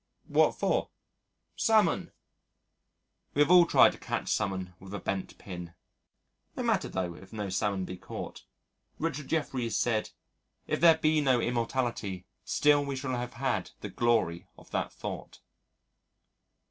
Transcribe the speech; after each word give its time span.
"What 0.25 0.55
for?" 0.55 0.89
"Salmon." 1.55 2.11
We 3.35 3.41
have 3.43 3.51
all 3.51 3.67
tried 3.67 3.91
to 3.91 3.99
catch 3.99 4.29
salmon 4.33 4.73
with 4.79 4.95
a 4.95 4.99
bent 4.99 5.37
pin. 5.37 5.75
No 6.57 6.63
matter 6.63 6.89
though 6.89 7.13
if 7.13 7.31
no 7.31 7.49
salmon 7.49 7.85
be 7.85 7.97
caught. 7.97 8.43
Richard 8.97 9.27
Jefferies 9.27 9.77
said, 9.77 10.09
"If 10.65 10.79
there 10.81 10.97
be 10.97 11.21
no 11.21 11.39
immortality 11.39 12.25
still 12.43 12.83
we 12.83 12.95
shall 12.95 13.11
have 13.15 13.33
had 13.33 13.69
the 13.81 13.89
glory 13.89 14.47
of 14.57 14.71
that 14.71 14.91
thought." 14.91 15.39